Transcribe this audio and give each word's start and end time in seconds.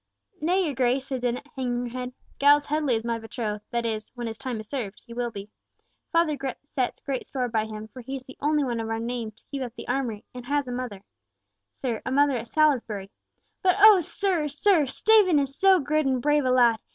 "Nay, 0.41 0.65
your 0.65 0.73
Grace," 0.73 1.05
said 1.05 1.21
Dennet, 1.21 1.45
hanging 1.55 1.85
her 1.85 1.99
head, 1.99 2.13
"Giles 2.39 2.65
Headley 2.65 2.95
is 2.95 3.05
my 3.05 3.19
betrothed—that 3.19 3.85
is, 3.85 4.11
when 4.15 4.25
his 4.25 4.39
time 4.39 4.59
is 4.59 4.67
served, 4.67 4.99
he 5.05 5.13
will 5.13 5.29
be—father 5.29 6.39
sets 6.73 6.99
great 7.01 7.27
store 7.27 7.47
by 7.47 7.65
him, 7.65 7.87
for 7.87 8.01
he 8.01 8.15
is 8.15 8.25
the 8.25 8.35
only 8.41 8.63
one 8.63 8.79
of 8.79 8.89
our 8.89 8.97
name 8.97 9.29
to 9.29 9.43
keep 9.51 9.61
up 9.61 9.75
the 9.75 9.87
armoury, 9.87 10.25
and 10.33 10.47
he 10.47 10.51
has 10.51 10.67
a 10.67 10.71
mother, 10.71 11.03
Sir, 11.75 12.01
a 12.03 12.09
mother 12.11 12.35
at 12.35 12.47
Salisbury. 12.47 13.11
But 13.61 13.75
oh, 13.79 14.01
Sir, 14.01 14.47
Sir! 14.49 14.87
Stephen 14.87 15.37
is 15.37 15.55
so 15.55 15.79
good 15.79 16.07
and 16.07 16.19
brave 16.19 16.45
a 16.45 16.49
lad! 16.51 16.79